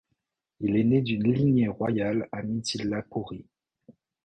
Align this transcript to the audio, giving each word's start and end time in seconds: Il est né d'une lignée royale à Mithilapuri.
Il 0.61 0.77
est 0.77 0.83
né 0.83 1.03
d'une 1.03 1.31
lignée 1.31 1.67
royale 1.67 2.27
à 2.31 2.41
Mithilapuri. 2.41 3.45